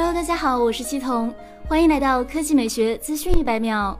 [0.00, 1.34] Hello，大家好，我是西彤，
[1.66, 3.98] 欢迎来到科技美学资讯一百秒。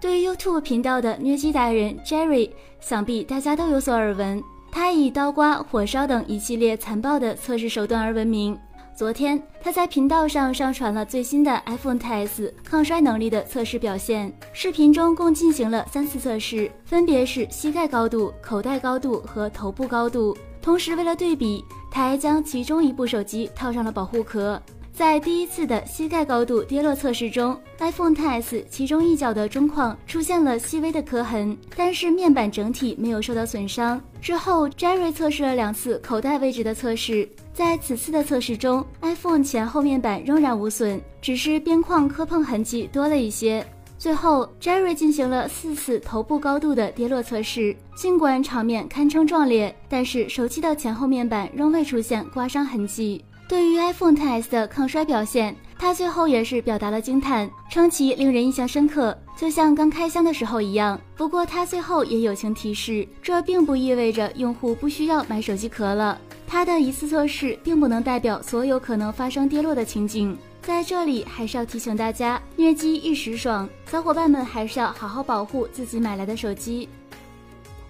[0.00, 2.48] 对于 YouTube 频道的虐机达人 Jerry，
[2.80, 4.42] 想必大家都有所耳闻。
[4.72, 8.58] 他以刀刮、火烧等一系列残暴的测试手段而闻名。
[8.96, 14.32] 昨天，他在频道上上传了最新的 iPhone XS 抗摔能力的测试表现。
[14.54, 20.34] 视频中共进行了三次测试，分别是膝盖高度、口袋高度和头部高度。
[20.62, 24.58] 同时，为了对比，他还将其中一部手机套上了保护壳。
[24.94, 34.00] 在第一次的膝盖高度跌落测试中，iPhone XS 其中一角的中框出现了细微的磕痕，但是面板整体没有受到损伤。
[34.22, 43.66] 之后，Jerry 测试了两次口袋位置的测试，在此次的测试中，iPhone 前后面板仍然无损，只是边框磕碰痕迹多了一些。
[43.98, 53.24] 最后，Jerry 进行了四次头部高度的跌落测试，尽管场面堪称壮烈，但是手机的前后面板仍未出现刮伤痕迹。
[53.46, 60.98] 对于 iPhone XS 的抗摔表现，他最后也是表达了惊叹，称其令人印象深刻，就像刚开箱的时候一样。
[61.14, 66.18] 不过他最后也友情提示，这并不意味着用户不需要买手机壳了。
[66.46, 70.36] 他的一次测试并不能代表所有可能发生跌落的情景。
[70.62, 76.88] 在这里还是要提醒大家，虐机一时爽，小伙伴们还是要好好保护自己买来的手机。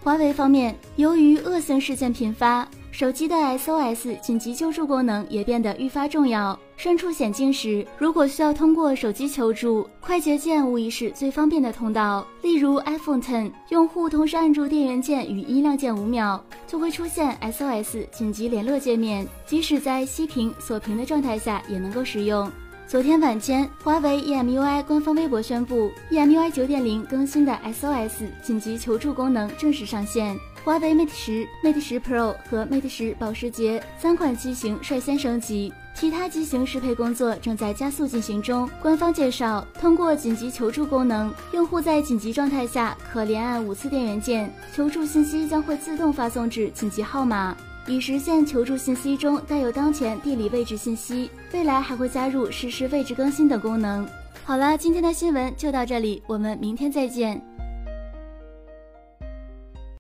[0.05, 2.69] 华为方面，由于恶性事件频发。
[2.91, 6.57] 手机的 SOS 紧急救助功能也变得愈发重要。
[6.77, 12.25] 身处险境时，如果需要通过手机求助，快捷键无疑是最方便的通道。
[12.43, 22.53] 例如 iPhone X，用户同时按住电源键与音量键五秒，就会出现 SOS 紧急联络界面，即使在熄屏锁屏的状态下也能够使用。
[22.87, 30.39] 昨天晚间，华为 EMUI 官方微博宣布，EMUI 9.0更新的 SOS 紧急求助功能正式上线。
[30.63, 38.69] 华为 Mate 十、Mate 十 Pro 和 Mate 十保时捷三款机型率先升级，其他机型适配工作正在加速进行中。
[38.81, 47.57] 官方介绍，通过紧急求助功能，用户在紧急状态下可连按五次电源键，求助信息将会自动发送至紧急号码，
[47.87, 51.31] 以实现求助信息中带有当前地理位置信息。
[51.53, 54.07] 未来还会加入实时位置更新等功能。
[54.45, 57.41] 好了，今天的新闻就到这里，我们明天再见。